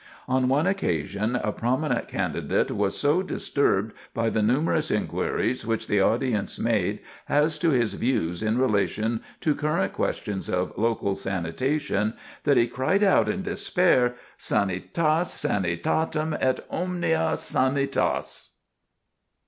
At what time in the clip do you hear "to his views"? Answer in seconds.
7.59-8.41